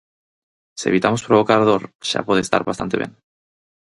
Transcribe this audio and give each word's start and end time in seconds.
Se 0.79 0.85
evitamos 0.91 1.25
provocar 1.27 1.61
dor 1.69 1.83
xa 2.09 2.21
pode 2.27 2.41
estar 2.43 2.61
bastante 2.69 2.95
ben. 3.01 3.11